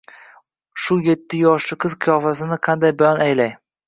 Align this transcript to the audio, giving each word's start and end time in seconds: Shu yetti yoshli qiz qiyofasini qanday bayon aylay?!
Shu 0.85 0.95
yetti 1.07 1.41
yoshli 1.41 1.77
qiz 1.85 1.95
qiyofasini 2.05 2.57
qanday 2.69 2.95
bayon 3.03 3.23
aylay?! 3.27 3.53